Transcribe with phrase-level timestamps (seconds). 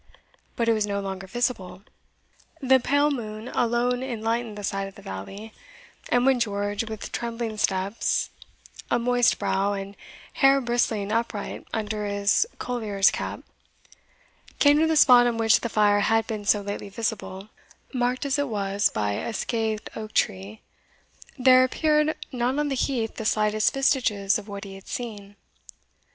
[0.55, 1.83] But it was no longer visible.
[2.59, 5.53] The pale moon alone enlightened the side of the valley;
[6.09, 8.31] and when George, with trembling steps,
[8.89, 9.95] a moist brow, and
[10.33, 13.41] hair bristling upright under his collier's cap,
[14.57, 17.49] came to the spot on which the fire had been so lately visible,
[17.93, 20.61] marked as it was by a scathed oak tree,
[21.37, 25.35] there appeared not on the heath the slightest vestiges of what he had seen.